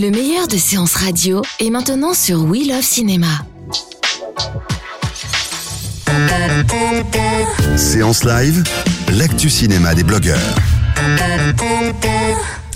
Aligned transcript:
Le 0.00 0.10
meilleur 0.10 0.48
de 0.48 0.56
séances 0.56 0.94
radio 0.94 1.42
est 1.58 1.68
maintenant 1.68 2.14
sur 2.14 2.42
We 2.44 2.66
Love 2.66 2.80
Cinéma. 2.80 3.26
Séance 7.76 8.24
live, 8.24 8.64
l'actu 9.12 9.50
cinéma 9.50 9.94
des 9.94 10.02
blogueurs. 10.02 10.54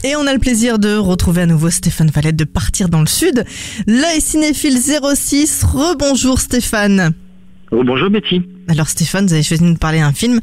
Et 0.03 0.17
on 0.17 0.27
a 0.27 0.35
le 0.35 0.39
plaisir 0.39 0.79
de 0.79 0.97
retrouver 0.97 1.43
à 1.43 1.47
nouveau 1.47 1.71
Stéphane 1.71 2.11
Valette 2.11 2.37
de 2.37 2.45
Partir 2.45 2.91
dans 2.91 3.01
le 3.01 3.07
Sud. 3.07 3.47
L'œil 3.87 4.21
cinéphile 4.21 4.77
06. 4.79 5.65
Rebonjour 5.65 6.39
Stéphane. 6.41 7.15
Bonjour 7.73 8.11
Betty. 8.11 8.43
Alors 8.69 8.89
Stéphane, 8.89 9.27
vous 9.27 9.33
avez 9.33 9.43
choisi 9.43 9.63
de 9.63 9.69
nous 9.69 9.77
parler 9.77 10.01
d'un 10.01 10.13
film 10.13 10.41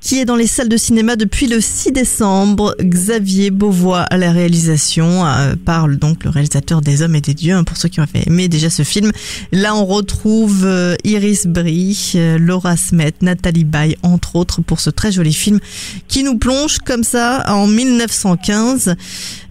qui 0.00 0.18
est 0.18 0.24
dans 0.24 0.36
les 0.36 0.46
salles 0.46 0.68
de 0.68 0.76
cinéma 0.76 1.16
depuis 1.16 1.46
le 1.46 1.60
6 1.60 1.92
décembre. 1.92 2.74
Xavier 2.80 3.50
Beauvois 3.50 4.00
à 4.00 4.16
la 4.16 4.32
réalisation 4.32 5.26
euh, 5.26 5.54
parle 5.62 5.96
donc 5.96 6.24
le 6.24 6.30
réalisateur 6.30 6.80
des 6.80 7.02
Hommes 7.02 7.14
et 7.14 7.20
des 7.20 7.34
Dieux, 7.34 7.54
hein, 7.54 7.64
pour 7.64 7.76
ceux 7.76 7.88
qui 7.88 8.00
ont 8.00 8.06
aimé 8.26 8.48
déjà 8.48 8.70
ce 8.70 8.82
film. 8.82 9.12
Là, 9.52 9.74
on 9.74 9.84
retrouve 9.84 10.64
euh, 10.64 10.96
Iris 11.04 11.46
Brie, 11.46 12.12
euh, 12.14 12.38
Laura 12.38 12.76
Smet, 12.76 13.12
Nathalie 13.20 13.64
Baye, 13.64 13.96
entre 14.02 14.36
autres, 14.36 14.62
pour 14.62 14.80
ce 14.80 14.90
très 14.90 15.12
joli 15.12 15.34
film 15.34 15.60
qui 16.08 16.24
nous 16.24 16.38
plonge 16.38 16.78
comme 16.78 17.04
ça 17.04 17.44
en 17.48 17.66
1915 17.66 18.94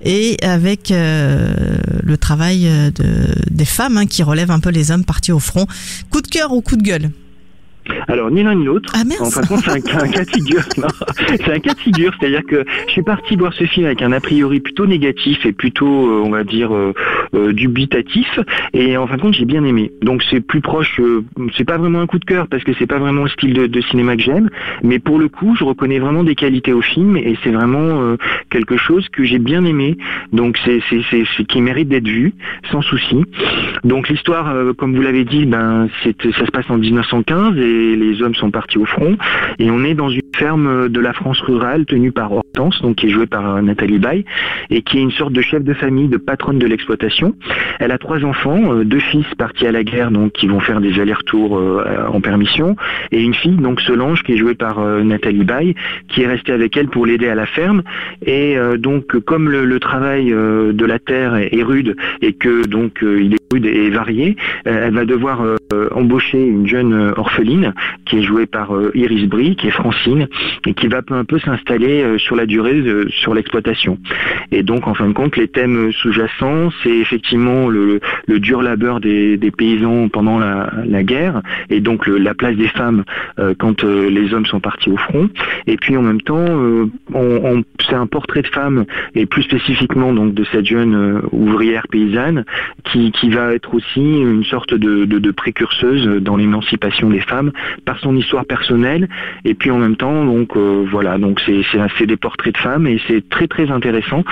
et 0.04 0.38
avec 0.42 0.90
le 0.92 2.16
travail 2.18 2.64
de, 2.96 3.06
des 3.52 3.66
femmes 3.66 3.98
hein, 3.98 4.06
qui 4.06 4.24
relèvent 4.24 4.52
un 4.52 4.60
peu 4.60 4.70
les 4.70 4.92
hommes 4.92 5.04
partis 5.04 5.32
au 5.32 5.40
front. 5.40 5.68
Coup 6.10 6.22
de 6.22 6.28
cœur 6.28 6.54
ou 6.54 6.62
coup 6.62 6.76
de 6.76 6.84
gueule? 6.84 7.12
Alors, 8.08 8.32
ni 8.32 8.44
l'un 8.44 8.56
ni 8.56 8.66
l'autre. 8.66 8.92
Ah 8.96 9.04
merde 9.04 9.22
En 9.22 9.30
fin 9.30 9.42
de 9.42 9.48
compte, 9.48 9.62
c'est 9.64 9.72
un, 9.72 10.04
un, 10.04 10.08
cas 10.08 10.26
de 10.26 10.30
figure. 10.30 10.64
C'est 11.28 11.52
un 11.52 11.60
cas 11.60 11.74
de 11.74 11.80
figure, 11.80 12.14
c'est-à-dire 12.20 12.44
que 12.48 12.66
je 12.88 12.92
suis 12.92 13.02
parti 13.02 13.36
voir 13.36 13.54
ce 13.54 13.66
film 13.66 13.86
avec 13.86 14.02
un 14.02 14.12
a 14.12 14.20
priori 14.20 14.60
plutôt 14.60 14.86
négatif 14.86 15.46
et 15.46 15.52
plutôt, 15.52 16.08
euh, 16.08 16.24
on 16.26 16.30
va 16.30 16.44
dire, 16.44 16.74
euh, 16.74 16.94
dubitatif. 17.34 18.40
Et 18.74 18.98
en 18.98 19.08
fin 19.08 19.18
de 19.18 19.22
compte, 19.22 19.34
j'ai 19.34 19.46
bien 19.46 19.64
aimé. 19.64 19.92
Donc, 20.02 20.24
c'est 20.30 20.42
plus 20.42 20.62
proche. 20.62 21.00
Euh, 21.00 21.24
c'est 21.58 21.66
pas 21.66 21.78
vraiment 21.78 22.02
un 22.02 22.08
coup 22.08 22.20
de 22.20 22.26
cœur 22.26 22.48
parce 22.48 22.64
que 22.64 22.72
c'est 22.78 22.88
pas 22.88 23.00
vraiment 23.00 23.24
le 23.24 23.30
style 23.30 23.54
de, 23.54 23.82
cinéma 23.82 24.16
que 24.16 24.22
j'aime. 24.22 24.50
Mais 24.84 25.00
pour 25.00 25.20
le 25.20 25.30
coup, 25.30 25.56
je 25.56 25.64
reconnais 25.64 26.00
vraiment 26.00 26.24
des 26.24 26.36
qualités 26.36 26.74
au 26.74 26.82
film 26.82 27.18
et 27.18 27.38
c'est 27.44 27.52
vraiment 27.52 28.02
euh, 28.02 28.18
quelque 28.50 28.78
chose 28.78 29.08
que 29.10 29.24
j'ai 29.24 29.40
bien 29.40 29.66
aimé. 29.66 29.98
Donc, 30.34 30.58
c'est 30.66 30.82
c'est 30.90 31.24
ce 31.26 31.42
qui 31.44 31.62
mérite 31.62 31.90
d'être 31.90 32.08
vu 32.08 32.34
sans 32.72 32.82
souci. 32.82 33.24
Donc, 33.84 34.10
l'histoire, 34.10 34.50
euh, 34.50 34.74
comme 34.74 34.96
vous 34.96 35.02
l'avez 35.02 35.26
dit, 35.26 35.46
ben, 35.46 35.88
ça 36.04 36.46
se 36.46 36.52
passe 36.52 36.70
en 36.70 36.78
1915 36.78 37.58
et 37.58 37.96
les 37.96 38.22
hommes 38.22 38.36
sont 38.36 38.52
partis 38.52 38.78
au 38.78 38.86
front 38.86 39.18
et 39.58 39.72
on 39.72 39.84
est 39.84 39.94
dans 39.94 40.10
une 40.10 40.22
ferme 40.36 40.90
de 40.90 41.00
la 41.00 41.14
France 41.14 41.40
rurale 41.42 41.86
tenue 41.86 42.12
par 42.12 42.32
Donc 42.54 42.96
qui 42.96 43.08
est 43.08 43.10
jouée 43.10 43.26
par 43.26 43.62
Nathalie 43.62 44.00
Baye 44.00 44.26
et 44.70 44.82
qui 44.82 44.98
est 44.98 45.02
une 45.02 45.12
sorte 45.12 45.34
de 45.34 45.42
chef 45.42 45.64
de 45.64 45.74
famille, 45.74 46.08
de 46.08 46.18
patronne 46.18 46.60
de 46.60 46.68
l'exploitation. 46.68 47.36
Elle 47.80 47.92
a 47.92 47.98
trois 47.98 48.24
enfants, 48.26 48.74
euh, 48.74 48.84
deux 48.84 49.00
fils 49.00 49.26
partis 49.38 49.66
à 49.66 49.72
la 49.72 49.84
guerre, 49.84 50.12
donc 50.12 50.34
qui 50.34 50.48
vont 50.48 50.60
faire 50.60 50.82
des 50.82 51.00
allers-retours 51.00 51.58
euh, 51.58 52.06
en 52.08 52.20
permission, 52.20 52.76
et 53.12 53.22
une 53.22 53.34
fille, 53.34 53.56
donc 53.56 53.80
Solange, 53.82 54.24
qui 54.24 54.34
est 54.34 54.38
jouée 54.38 54.56
par 54.56 54.80
euh, 54.80 55.04
Nathalie 55.04 55.46
Baye, 55.46 55.76
qui 56.10 56.24
est 56.24 56.28
restée 56.28 56.52
avec 56.52 56.76
elle 56.76 56.90
pour 56.90 57.06
l'aider 57.06 57.30
à 57.30 57.36
la 57.36 57.46
ferme. 57.46 57.84
Et 58.26 58.58
donc, 58.78 59.18
comme 59.20 59.50
le, 59.50 59.66
le 59.66 59.80
travail 59.80 60.32
de 60.32 60.86
la 60.86 61.00
terre 61.00 61.36
est, 61.36 61.64
rude 61.64 61.96
et 62.22 62.34
que 62.34 62.66
donc 62.66 63.00
il 63.02 63.34
est 63.34 63.39
rude 63.52 63.66
et 63.66 63.90
varié, 63.90 64.36
elle 64.66 64.94
va 64.94 65.06
devoir 65.06 65.42
embaucher 65.92 66.44
une 66.44 66.68
jeune 66.68 67.14
orpheline 67.16 67.74
qui 68.06 68.18
est 68.18 68.24
jouée 68.24 68.46
par 68.46 68.72
Iris 68.94 69.28
Brie, 69.28 69.56
qui 69.56 69.68
est 69.68 69.72
Francine, 69.72 70.28
et 70.66 70.74
qui 70.74 70.88
va 70.88 71.02
peu 71.02 71.24
peu 71.24 71.40
s'installer 71.40 72.18
sur 72.18 72.36
la 72.36 72.46
durée 72.46 72.84
sur 73.10 73.34
l'exploitation. 73.34 73.98
Et 74.52 74.64
donc, 74.64 74.88
en 74.88 74.94
fin 74.94 75.08
de 75.08 75.14
compte, 75.14 75.38
les 75.38 75.48
thèmes 75.48 75.92
sous-jacents, 75.92 76.70
c'est 76.84 76.96
effectivement 76.96 77.68
le, 77.68 78.00
dur 78.28 78.62
labeur 78.62 79.00
des, 79.00 79.38
paysans 79.58 80.10
pendant 80.10 80.40
la, 80.40 81.04
guerre, 81.04 81.42
et 81.70 81.80
donc 81.80 82.08
la 82.08 82.34
place 82.34 82.56
des 82.56 82.68
femmes 82.68 83.04
euh, 83.40 83.54
quand 83.58 83.84
euh, 83.84 84.10
les 84.10 84.34
hommes 84.34 84.46
sont 84.46 84.60
partis 84.60 84.90
au 84.90 84.98
front. 84.98 85.30
Et 85.68 85.78
puis 85.78 85.96
en 85.98 86.02
même 86.02 86.22
temps, 86.22 86.38
euh, 86.40 86.86
c'est 87.88 87.96
un 87.96 88.08
portrait 88.08 88.42
de 88.42 88.48
femme, 88.48 88.86
et 89.16 89.26
plus 89.26 89.44
spécifiquement 89.44 90.14
donc 90.14 90.34
de 90.34 90.44
cette 90.52 90.66
jeune 90.66 91.22
ouvrière 91.32 91.88
paysanne, 91.90 92.46
qui, 92.84 93.12
qui 93.12 93.30
va 93.30 93.39
être 93.48 93.74
aussi 93.74 94.02
une 94.02 94.44
sorte 94.44 94.74
de, 94.74 95.06
de, 95.06 95.20
de 95.20 95.32
précurseuse 95.32 96.22
dans 96.22 96.36
l'émancipation 96.36 97.10
des 97.10 97.22
femmes 97.22 97.52
par 97.86 98.00
son 98.00 98.16
histoire 98.16 98.46
personnelle, 98.46 99.08
et 99.46 99.54
puis 99.54 99.72
en 99.72 99.78
même 99.78 99.96
temps, 99.96 100.26
donc 100.26 100.56
voilà, 100.56 101.18
donc 101.18 101.42
c'est, 101.46 101.62
c'est, 101.98 102.06
des 102.06 102.18
portraits 102.18 102.54
de 102.54 102.60
femmes, 102.60 102.88
et 102.88 103.00
c'est 103.08 103.28
très 103.30 103.48
très 103.48 103.72
intéressant. 103.72 104.24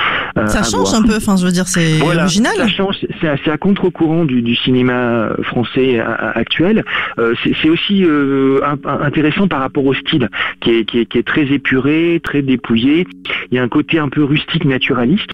ça 0.45 0.63
change 0.63 0.93
un 0.93 1.03
peu, 1.03 1.15
enfin 1.17 1.35
je 1.37 1.45
veux 1.45 1.51
dire, 1.51 1.67
c'est 1.67 1.97
voilà, 1.99 2.23
original. 2.23 2.53
Ça 2.55 2.67
change, 2.67 2.95
c'est 3.21 3.27
à, 3.27 3.53
à 3.53 3.57
contre-courant 3.57 4.25
du, 4.25 4.41
du, 4.41 4.55
cinéma 4.55 5.29
français 5.43 5.99
actuel. 5.99 6.83
Euh, 7.19 7.33
c'est 7.61 7.69
aussi 7.69 8.03
euh, 8.03 8.59
intéressant 8.85 9.47
par 9.47 9.59
rapport 9.59 9.85
au 9.85 9.93
style, 9.93 10.29
qui 10.61 10.71
est, 10.71 10.85
qui 10.85 10.99
est, 10.99 11.05
qui 11.05 11.17
est 11.17 11.27
très 11.27 11.45
épuré, 11.45 12.19
très 12.23 12.41
dépouillé. 12.41 13.07
Il 13.51 13.55
y 13.55 13.59
a 13.59 13.63
un 13.63 13.67
côté 13.67 13.99
un 13.99 14.09
peu 14.09 14.23
rustique 14.23 14.65
naturaliste 14.65 15.31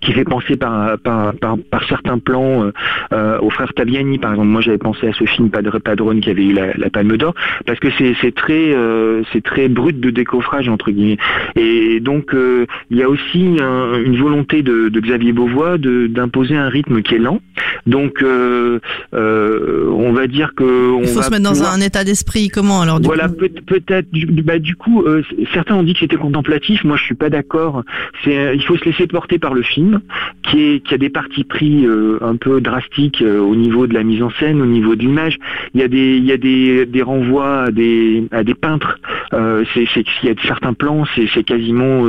qui 0.00 0.12
fait 0.12 0.24
penser 0.24 0.56
par, 0.56 0.98
par, 0.98 1.34
par, 1.34 1.56
par 1.70 1.84
certains 1.88 2.18
plans 2.18 2.64
euh, 2.64 2.72
euh, 3.12 3.38
aux 3.40 3.50
frères 3.50 3.72
Taviani, 3.74 4.18
par 4.18 4.32
exemple. 4.32 4.48
Moi, 4.48 4.60
j'avais 4.60 4.78
pensé 4.78 5.08
à 5.08 5.12
ce 5.12 5.24
film 5.24 5.50
Padre 5.50 5.78
Padrone 5.78 6.20
qui 6.20 6.30
avait 6.30 6.44
eu 6.44 6.52
la, 6.52 6.72
la 6.74 6.90
Palme 6.90 7.16
d'Or, 7.16 7.34
parce 7.66 7.78
que 7.78 7.88
c'est 7.98 8.34
très, 8.34 8.72
euh, 8.74 9.22
très 9.44 9.68
brut 9.68 10.00
de 10.00 10.10
décoffrage 10.10 10.68
entre 10.68 10.90
guillemets. 10.90 11.18
Et 11.56 12.00
donc, 12.00 12.34
euh, 12.34 12.66
il 12.90 12.96
y 12.96 13.02
a 13.02 13.08
aussi 13.08 13.56
un, 13.60 14.00
une 14.02 14.16
volonté 14.16 14.62
de, 14.62 14.88
de 14.88 15.00
Xavier 15.00 15.32
Beauvois 15.32 15.78
d'imposer 15.78 16.56
un 16.56 16.68
rythme 16.68 17.02
qui 17.02 17.16
est 17.16 17.18
lent. 17.18 17.40
Donc, 17.86 18.22
euh, 18.22 18.78
on 19.12 20.12
va 20.12 20.26
dire 20.26 20.54
que 20.54 20.90
on 20.92 21.02
il 21.02 21.08
faut 21.08 21.20
va 21.20 21.22
se 21.22 21.30
mettre 21.30 21.50
pouvoir... 21.50 21.72
dans 21.72 21.78
un 21.78 21.80
état 21.84 22.04
d'esprit. 22.04 22.48
Comment 22.48 22.80
alors 22.82 23.00
du 23.00 23.06
Voilà, 23.06 23.28
coup? 23.28 23.46
peut-être. 23.66 24.10
Du, 24.10 24.26
bah, 24.26 24.58
du 24.58 24.76
coup, 24.76 25.04
certains 25.52 25.76
ont 25.76 25.82
dit 25.82 25.94
que 25.94 26.00
c'était 26.00 26.16
contemplatif. 26.16 26.84
Moi, 26.84 26.96
je 26.96 27.04
suis 27.04 27.14
pas 27.14 27.30
d'accord. 27.30 27.82
C'est, 28.24 28.54
il 28.54 28.62
faut 28.62 28.76
se 28.76 28.84
laisser 28.84 29.06
porter 29.06 29.38
par 29.38 29.54
le 29.54 29.62
film 29.62 30.00
qui, 30.42 30.62
est, 30.62 30.80
qui 30.86 30.94
a 30.94 30.98
des 30.98 31.10
partis 31.10 31.44
pris 31.44 31.86
euh, 31.86 32.18
un 32.22 32.36
peu 32.36 32.60
drastiques 32.60 33.22
euh, 33.22 33.38
au 33.40 33.54
niveau 33.56 33.86
de 33.86 33.94
la 33.94 34.02
mise 34.02 34.22
en 34.22 34.30
scène, 34.38 34.60
au 34.60 34.66
niveau 34.66 34.94
de 34.94 35.00
l'image. 35.00 35.36
Il 35.74 35.80
y 35.80 35.84
a 35.84 35.88
des, 35.88 36.16
il 36.16 36.24
y 36.24 36.32
a 36.32 36.36
des, 36.36 36.86
des 36.86 37.02
renvois 37.02 37.62
à 37.64 37.70
des, 37.70 38.24
à 38.32 38.44
des 38.44 38.54
peintres. 38.54 38.98
Euh, 39.32 39.64
c'est, 39.74 39.86
c'est, 39.94 40.04
il 40.22 40.28
y 40.28 40.32
a 40.32 40.34
certains 40.46 40.74
plans, 40.74 41.04
c'est, 41.14 41.28
c'est 41.34 41.44
quasiment 41.44 42.08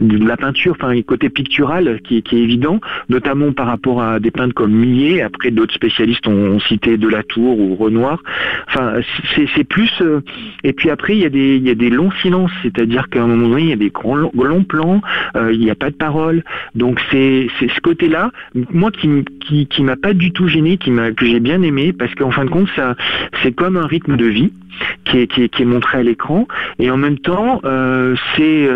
de 0.00 0.24
la 0.24 0.36
peinture, 0.36 0.76
enfin 0.78 1.00
côté 1.02 1.30
pictural 1.30 2.00
qui, 2.02 2.16
est 2.16 2.32
évident, 2.32 2.80
notamment 3.08 3.52
par 3.52 3.66
rapport 3.66 4.02
à 4.02 4.20
des 4.20 4.30
peintres 4.30 4.54
comme 4.54 4.72
Millet. 4.72 5.22
Après, 5.22 5.50
d'autres 5.50 5.74
spécialistes 5.74 6.26
ont, 6.26 6.58
cité 6.60 6.96
Delatour 6.96 7.58
ou 7.58 7.74
Renoir. 7.76 8.22
Enfin, 8.68 8.94
c'est, 9.34 9.64
plus. 9.64 9.90
Euh, 10.00 10.20
et 10.64 10.72
puis 10.72 10.90
après, 10.90 11.16
il 11.16 11.22
y 11.22 11.24
a 11.24 11.28
des, 11.28 11.56
il 11.56 11.62
y 11.62 11.70
a 11.70 11.74
des 11.74 11.90
longs 11.90 12.10
silences, 12.22 12.50
c'est-à-dire 12.62 13.08
qu'à 13.08 13.22
un 13.22 13.26
moment 13.26 13.48
donné, 13.48 13.62
il 13.62 13.68
y 13.68 13.72
a 13.72 13.76
des 13.76 13.90
grands 13.90 14.16
longs 14.16 14.64
plans, 14.64 15.00
euh, 15.36 15.52
il 15.52 15.60
n'y 15.60 15.70
a 15.70 15.74
pas 15.74 15.90
de 15.90 15.96
parole. 15.96 16.42
Donc 16.74 17.00
c'est, 17.10 17.48
ce 17.60 17.80
côté-là, 17.80 18.30
moi 18.70 18.90
qui, 18.90 19.24
qui, 19.66 19.82
m'a 19.82 19.96
pas 19.96 20.14
du 20.14 20.32
tout 20.32 20.48
gêné, 20.48 20.78
qui 20.78 20.90
que 21.16 21.26
j'ai 21.26 21.40
bien 21.40 21.62
aimé, 21.62 21.92
parce 21.92 22.14
qu'en 22.14 22.30
fin 22.30 22.44
de 22.44 22.50
compte, 22.50 22.68
c'est 23.42 23.52
comme 23.52 23.76
un 23.76 23.86
rythme 23.86 24.16
de 24.16 24.26
vie 24.26 24.52
qui 25.04 25.18
est, 25.18 25.26
qui 25.26 25.62
est, 25.62 25.64
montré 25.64 25.98
à 25.98 26.02
l'écran, 26.02 26.46
et 26.78 26.90
en 26.90 26.96
même 26.96 27.18
temps, 27.18 27.60
euh, 27.64 28.14
c'est, 28.36 28.68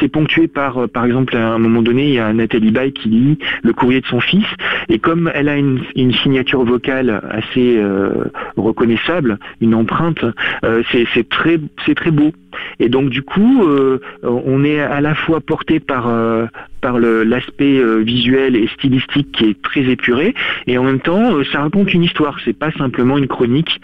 c'est 0.00 0.08
ponctué 0.18 0.48
par, 0.48 0.88
par 0.88 1.04
exemple, 1.04 1.36
à 1.36 1.52
un 1.52 1.58
moment 1.58 1.80
donné, 1.80 2.08
il 2.08 2.14
y 2.14 2.18
a 2.18 2.32
Nathalie 2.32 2.72
Baye 2.72 2.92
qui 2.92 3.08
lit 3.08 3.38
le 3.62 3.72
courrier 3.72 4.00
de 4.00 4.06
son 4.06 4.18
fils, 4.18 4.46
et 4.88 4.98
comme 4.98 5.30
elle 5.32 5.48
a 5.48 5.56
une, 5.56 5.78
signature 6.24 6.64
vocale 6.64 7.22
assez 7.30 7.76
euh, 7.76 8.24
reconnaissable, 8.56 9.38
une 9.60 9.76
empreinte, 9.76 10.24
euh, 10.64 10.82
c'est, 10.90 11.28
très, 11.28 11.60
c'est 11.86 11.94
très 11.94 12.10
beau. 12.10 12.32
Et 12.80 12.88
donc 12.88 13.10
du 13.10 13.22
coup, 13.22 13.64
euh, 13.64 13.98
on 14.22 14.64
est 14.64 14.80
à 14.80 15.00
la 15.00 15.14
fois 15.14 15.40
porté 15.40 15.80
par 15.80 16.08
euh, 16.08 16.46
l'aspect 16.82 17.78
euh, 17.78 17.98
visuel 17.98 18.56
et 18.56 18.68
stylistique 18.68 19.32
qui 19.32 19.46
est 19.46 19.62
très 19.62 19.82
épuré, 19.82 20.34
et 20.66 20.78
en 20.78 20.84
même 20.84 21.00
temps, 21.00 21.32
ça 21.52 21.60
raconte 21.60 21.92
une 21.92 22.04
histoire. 22.04 22.38
C'est 22.44 22.56
pas 22.56 22.70
simplement 22.72 23.18
une 23.18 23.26
chronique 23.26 23.80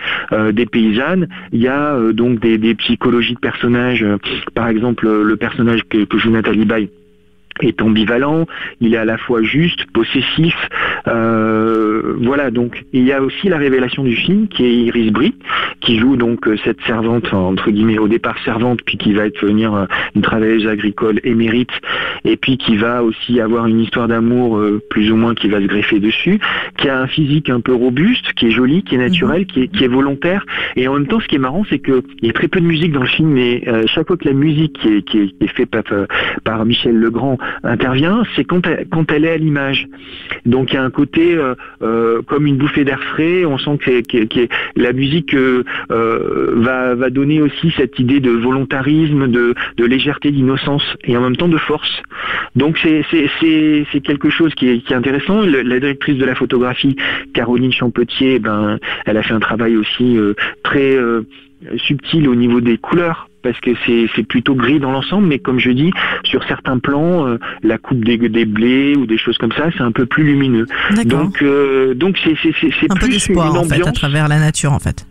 des 0.53 0.67
paysannes. 0.67 1.29
Il 1.53 1.61
y 1.61 1.69
a 1.69 1.99
donc 2.13 2.41
des, 2.41 2.59
des, 2.59 2.75
psychologies 2.75 3.35
de 3.35 3.41
personnages. 3.41 4.05
par 4.55 4.69
exemple, 4.69 5.09
le 5.09 5.37
personnage 5.37 5.83
que, 5.89 6.05
que 6.05 6.19
joue 6.19 6.31
Nathalie 6.31 6.65
Baye 6.65 6.89
est 7.61 7.81
ambivalent, 7.83 8.47
il 8.81 8.95
est 8.95 8.99
à 8.99 9.05
la 9.05 9.19
fois 9.19 9.43
juste, 9.43 9.87
possessif, 9.93 10.55
euh, 11.07 12.15
voilà 12.23 12.51
donc 12.51 12.85
il 12.93 13.05
y 13.05 13.13
a 13.13 13.23
aussi 13.23 13.49
la 13.49 13.59
révélation 13.59 14.05
du 14.05 14.17
film 14.17 14.49
qui 14.49 14.65
est 14.65 14.75
Iris 14.75 15.13
Brie, 15.13 15.35
qui 15.81 15.99
joue 15.99 16.17
donc 16.17 16.49
euh, 16.49 16.57
cette 16.65 16.81
servante 16.87 17.33
entre 17.33 17.71
guillemets 17.71 17.99
au 17.99 18.09
départ 18.09 18.37
servante 18.45 18.81
puis 18.85 18.97
qui 18.97 19.13
va 19.13 19.29
devenir 19.29 19.75
euh, 19.75 19.85
une 20.15 20.23
travailleuse 20.23 20.67
agricole 20.67 21.21
émérite 21.25 21.71
et 22.25 22.37
puis 22.37 22.57
qui 22.57 22.77
va 22.77 23.03
aussi 23.03 23.41
avoir 23.41 23.67
une 23.67 23.81
histoire 23.81 24.09
d'amour 24.09 24.61
plus 24.89 25.11
ou 25.13 25.17
moins 25.17 25.35
qui 25.35 25.49
va 25.49 25.61
se 25.61 25.67
greffer 25.67 26.01
dessus, 26.01 26.41
qui 26.79 26.89
a 26.89 26.99
un 26.99 27.07
physique 27.07 27.51
un 27.51 27.61
peu 27.61 27.75
robuste, 27.75 28.33
qui 28.35 28.47
est 28.47 28.51
joli, 28.51 28.83
qui 28.83 28.95
est 28.95 28.99
naturel, 28.99 29.43
mhm. 29.43 29.47
qui 29.47 29.63
est, 29.63 29.69
qui 29.69 29.85
est 29.85 29.89
volontaire 29.89 30.47
et 30.77 30.89
en 30.89 30.95
même 30.95 31.07
temps 31.07 31.21
ce 31.21 31.29
qui 31.29 31.37
est 31.37 31.39
marrant 31.39 31.65
c'est 31.69 31.79
que 31.79 32.03
il 32.23 32.27
y 32.27 32.31
a 32.31 32.33
très 32.33 32.49
peu 32.49 32.61
de 32.61 32.67
musique 32.67 32.93
dans 32.93 33.03
le 33.03 33.09
film 33.09 33.29
mais 33.29 33.63
chaque 33.87 34.07
fois 34.07 34.17
que 34.17 34.27
la 34.27 34.35
musique 34.35 34.79
qui 34.81 34.89
est, 34.89 35.03
qui 35.03 35.35
est, 35.41 35.47
faite 35.49 35.71
par, 35.71 35.83
par 36.45 36.65
Michel 36.65 36.99
Legrand 36.99 37.39
intervient, 37.63 38.23
c'est 38.35 38.45
quand 38.45 38.67
elle, 38.67 39.25
est 39.25 39.31
à 39.31 39.37
l'image. 39.37 39.89
Donc 40.47 40.73
il 40.73 40.75
y 40.75 40.79
a 40.79 40.83
un 40.83 40.91
côté 40.91 41.35
euh, 41.35 41.55
euh, 41.83 42.23
comme 42.23 42.47
une 42.47 42.57
bouffée 42.57 42.85
d'air 42.85 43.03
frais. 43.03 43.45
On 43.45 43.59
sent 43.59 43.79
que, 43.79 44.49
la 44.77 44.93
musique 44.93 45.35
euh, 45.35 45.65
va, 45.89 47.11
donner 47.11 47.41
aussi 47.43 47.73
cette 47.77 47.99
idée 47.99 48.21
de 48.21 48.31
volontarisme, 48.31 49.29
de, 49.29 49.55
légèreté, 49.79 50.31
d'innocence 50.31 50.85
et 51.05 51.17
en 51.17 51.21
même 51.21 51.37
temps 51.37 51.49
de 51.49 51.59
force. 51.59 52.03
Donc 52.57 52.79
c'est 52.79 54.01
quelque 54.03 54.31
chose 54.31 54.55
qui 54.55 54.69
est, 54.69 54.93
intéressant. 54.93 55.43
la 55.43 55.81
directrice 55.81 56.19
de 56.19 56.25
la 56.25 56.35
photographie, 56.35 56.97
Caroline 57.33 57.73
Champetier, 57.73 58.39
ben 58.39 58.79
elle 59.07 59.17
a 59.17 59.23
fait 59.23 59.35
un 59.35 59.41
travail 59.41 59.77
aussi 59.77 60.19
très 60.63 60.97
subtil 61.77 62.29
au 62.29 62.35
niveau 62.35 62.61
des 62.61 62.79
couleurs 62.79 63.29
parce 63.45 63.61
que 63.61 63.71
c'est 63.87 64.27
plutôt 64.27 64.55
gris 64.55 64.81
dans 64.81 64.91
l'ensemble, 64.91 65.29
mais 65.29 65.39
comme 65.39 65.61
je 65.61 65.71
dis, 65.71 65.93
sur 66.25 66.43
certains 66.45 66.79
plans, 66.79 67.29
euh, 67.29 67.39
la 67.63 67.79
coupe 67.79 68.03
des, 68.03 68.17
des 68.17 68.47
blés 68.47 68.97
ou 68.97 69.07
des 69.07 69.19
choses 69.19 69.39
comme 69.39 69.53
ça, 69.53 69.67
c'est 69.77 69.83
un 69.83 69.93
peu 69.93 70.07
plus 70.07 70.25
lumineux. 70.25 70.67
Donc 71.05 71.43
euh, 71.43 71.95
donc 71.95 72.19
c'est 72.25 72.35
c'est 72.43 72.89
plus 72.89 73.29
une 73.29 73.39
ambiance 73.39 73.67
en 73.67 73.69
fait, 73.69 73.87
à 73.87 73.93
travers 73.93 74.29
la 74.29 74.41
nature 74.41 74.73
en 74.73 74.79
fait. 74.81 75.07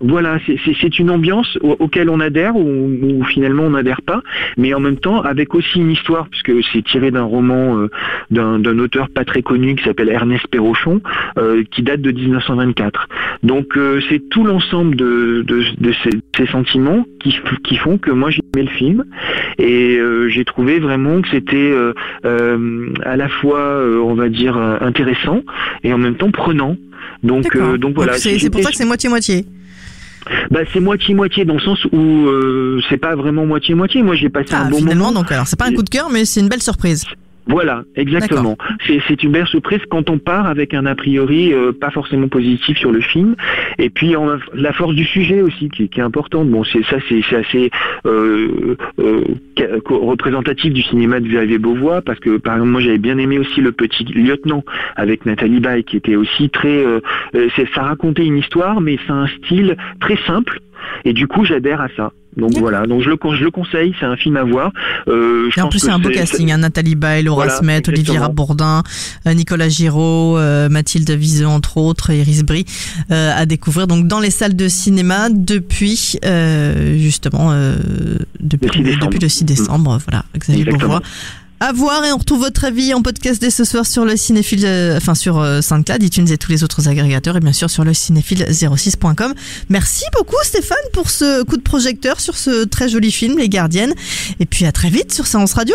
Voilà, 0.00 0.38
c'est 0.80 0.98
une 1.00 1.10
ambiance 1.10 1.58
auquel 1.60 2.08
on 2.08 2.20
adhère 2.20 2.54
ou, 2.56 3.24
finalement 3.24 3.64
on 3.64 3.70
n'adhère 3.70 4.02
pas, 4.02 4.22
mais 4.56 4.72
en 4.72 4.78
même 4.80 4.96
temps 4.96 5.22
avec 5.22 5.54
aussi 5.54 5.80
une 5.80 5.90
histoire, 5.90 6.28
puisque 6.28 6.52
c'est 6.72 6.84
tiré 6.84 7.10
d'un 7.10 7.24
roman 7.24 7.78
euh, 7.78 7.88
d'un 8.30 8.78
auteur 8.78 9.08
pas 9.08 9.24
très 9.24 9.42
connu 9.42 9.74
qui 9.74 9.84
s'appelle 9.84 10.08
Ernest 10.08 10.46
Perrochon, 10.48 11.00
euh, 11.36 11.64
qui 11.70 11.82
date 11.82 12.00
de 12.00 12.12
1924. 12.12 13.08
Donc 13.42 13.76
euh, 13.76 14.00
c'est 14.08 14.20
tout 14.28 14.44
l'ensemble 14.44 14.94
de, 14.94 15.44
ces, 16.36 16.46
sentiments 16.46 17.04
qui, 17.20 17.36
qui, 17.64 17.76
font 17.76 17.98
que 17.98 18.12
moi 18.12 18.30
j'ai 18.30 18.42
aimé 18.54 18.68
le 18.70 18.76
film 18.76 19.04
et 19.58 19.98
j'ai 20.28 20.44
trouvé 20.44 20.78
vraiment 20.78 21.20
que 21.22 21.28
c'était 21.28 21.74
à 22.24 23.16
la 23.16 23.28
fois, 23.28 23.82
on 24.00 24.14
va 24.14 24.28
dire, 24.28 24.56
intéressant 24.56 25.42
et 25.82 25.92
en 25.92 25.98
même 25.98 26.14
temps 26.14 26.30
prenant. 26.30 26.76
Donc, 27.24 27.56
donc 27.78 27.94
voilà. 27.96 28.14
C'est 28.14 28.50
pour 28.50 28.62
ça 28.62 28.70
que 28.70 28.76
c'est 28.76 28.84
moitié-moitié 28.84 29.44
bah, 30.50 30.60
c'est 30.72 30.80
moitié-moitié 30.80 31.44
dans 31.44 31.54
le 31.54 31.60
sens 31.60 31.84
où 31.92 32.26
euh, 32.26 32.80
c'est 32.88 32.96
pas 32.96 33.14
vraiment 33.16 33.46
moitié-moitié. 33.46 34.02
Moi, 34.02 34.14
j'ai 34.14 34.28
passé 34.28 34.54
un 34.54 34.66
ah, 34.66 34.70
bon 34.70 34.82
moment. 34.82 35.12
donc 35.12 35.30
alors 35.32 35.46
c'est 35.46 35.58
pas 35.58 35.66
un 35.66 35.72
coup 35.72 35.82
de 35.82 35.90
cœur, 35.90 36.10
mais 36.10 36.24
c'est 36.24 36.40
une 36.40 36.48
belle 36.48 36.62
surprise. 36.62 37.04
Voilà, 37.48 37.84
exactement. 37.96 38.58
C'est 38.86 39.22
une 39.22 39.32
belle 39.32 39.46
surprise 39.46 39.80
quand 39.90 40.10
on 40.10 40.18
part 40.18 40.46
avec 40.46 40.74
un 40.74 40.84
a 40.84 40.94
priori 40.94 41.54
euh, 41.54 41.72
pas 41.72 41.90
forcément 41.90 42.28
positif 42.28 42.76
sur 42.76 42.92
le 42.92 43.00
film. 43.00 43.36
Et 43.78 43.88
puis 43.88 44.14
la 44.54 44.72
force 44.74 44.94
du 44.94 45.04
sujet 45.04 45.40
aussi 45.40 45.70
qui, 45.70 45.84
est 45.84 46.00
importante. 46.00 46.48
Bon, 46.50 46.62
c'est 46.62 46.84
ça, 46.84 46.98
c'est 47.08 47.34
assez 47.34 47.70
euh, 48.04 48.76
euh, 48.98 49.24
représentatif 49.86 50.74
du 50.74 50.82
cinéma 50.82 51.20
de 51.20 51.28
Xavier 51.28 51.58
Beauvois 51.58 52.02
parce 52.02 52.20
que 52.20 52.36
par 52.36 52.54
exemple 52.54 52.70
moi 52.70 52.80
j'avais 52.82 52.98
bien 52.98 53.16
aimé 53.16 53.38
aussi 53.38 53.62
le 53.62 53.72
petit 53.72 54.04
lieutenant 54.04 54.62
avec 54.96 55.24
Nathalie 55.24 55.60
Baye 55.60 55.84
qui 55.84 55.96
était 55.96 56.16
aussi 56.16 56.50
très. 56.50 56.84
ça 57.74 57.82
racontait 57.82 58.26
une 58.26 58.36
histoire, 58.36 58.82
mais 58.82 58.98
c'est 59.06 59.12
un 59.12 59.26
style 59.26 59.76
très 60.00 60.18
simple. 60.26 60.60
Et 61.04 61.12
du 61.12 61.26
coup, 61.26 61.44
j'adhère 61.44 61.80
à 61.80 61.88
ça. 61.96 62.12
Donc 62.38 62.56
voilà, 62.56 62.86
donc 62.86 63.02
je 63.02 63.10
le, 63.10 63.18
je 63.36 63.44
le 63.44 63.50
conseille, 63.50 63.94
c'est 63.98 64.06
un 64.06 64.16
film 64.16 64.36
à 64.36 64.44
voir. 64.44 64.72
Euh, 65.08 65.50
et 65.56 65.60
en 65.60 65.68
plus, 65.68 65.80
c'est 65.80 65.90
un 65.90 65.98
beau 65.98 66.08
casting, 66.08 66.52
hein, 66.52 66.58
Nathalie 66.58 66.94
Baye, 66.94 67.24
Laura 67.24 67.48
Smet, 67.48 67.88
Olivier 67.88 68.20
Bourdin, 68.32 68.82
euh, 69.26 69.34
Nicolas 69.34 69.68
Giraud, 69.68 70.38
euh, 70.38 70.68
Mathilde 70.68 71.10
Viseux, 71.10 71.48
entre 71.48 71.78
autres, 71.78 72.10
Iris 72.10 72.44
Brie, 72.44 72.64
euh, 73.10 73.32
à 73.36 73.44
découvrir. 73.44 73.88
Donc 73.88 74.06
dans 74.06 74.20
les 74.20 74.30
salles 74.30 74.54
de 74.54 74.68
cinéma 74.68 75.30
depuis, 75.30 76.16
justement, 76.96 77.52
depuis, 78.40 78.82
depuis 78.82 79.18
le 79.18 79.28
6 79.28 79.44
décembre. 79.44 79.98
Voilà, 80.06 80.24
Xavier 80.38 80.64
Beauvois 80.64 81.02
à 81.60 81.72
voir 81.72 82.04
et 82.04 82.12
on 82.12 82.18
retrouve 82.18 82.40
votre 82.40 82.64
avis 82.64 82.94
en 82.94 83.02
podcast 83.02 83.40
dès 83.40 83.50
ce 83.50 83.64
soir 83.64 83.84
sur 83.84 84.04
le 84.04 84.16
cinéphile, 84.16 84.64
euh, 84.64 84.96
enfin 84.96 85.14
sur 85.14 85.38
euh, 85.38 85.60
SoundCloud, 85.60 86.02
iTunes 86.02 86.30
et 86.30 86.38
tous 86.38 86.50
les 86.52 86.62
autres 86.64 86.88
agrégateurs 86.88 87.36
et 87.36 87.40
bien 87.40 87.52
sûr 87.52 87.68
sur 87.68 87.84
le 87.84 87.92
cinéphile06.com. 87.92 89.34
Merci 89.68 90.04
beaucoup 90.16 90.36
Stéphane 90.44 90.76
pour 90.92 91.10
ce 91.10 91.42
coup 91.42 91.56
de 91.56 91.62
projecteur 91.62 92.20
sur 92.20 92.36
ce 92.36 92.64
très 92.64 92.88
joli 92.88 93.10
film 93.10 93.38
Les 93.38 93.48
Gardiennes 93.48 93.94
et 94.38 94.46
puis 94.46 94.66
à 94.66 94.72
très 94.72 94.90
vite 94.90 95.12
sur 95.12 95.26
Séance 95.26 95.54
Radio. 95.54 95.74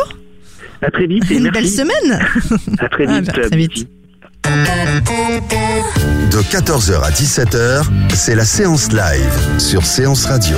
À 0.82 0.92
très 0.92 1.08
vite 1.08 1.24
Une 1.30 1.50
belle 1.50 1.70
semaine. 1.70 2.20
À 2.80 2.90
très 2.90 3.06
vite. 3.20 3.30
Ah, 3.34 3.48
très 3.48 3.58
vite. 3.58 3.88
De 6.32 6.42
14h 6.42 7.02
à 7.02 7.12
17h, 7.12 7.84
c'est 8.14 8.36
la 8.36 8.46
séance 8.46 8.92
live 8.92 9.60
sur 9.60 9.86
Séance 9.86 10.26
Radio. 10.26 10.58